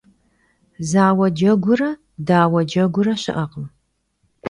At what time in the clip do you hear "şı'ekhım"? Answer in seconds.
3.23-3.65